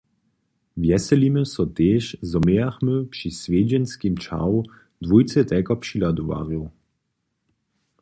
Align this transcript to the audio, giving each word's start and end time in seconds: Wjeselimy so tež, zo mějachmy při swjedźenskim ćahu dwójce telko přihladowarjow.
Wjeselimy 0.81 1.43
so 1.51 1.63
tež, 1.75 2.03
zo 2.31 2.39
mějachmy 2.45 2.95
při 3.13 3.29
swjedźenskim 3.39 4.13
ćahu 4.25 4.59
dwójce 5.03 5.39
telko 5.49 5.73
přihladowarjow. 5.81 6.65